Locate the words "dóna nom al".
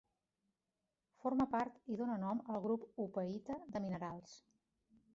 2.01-2.59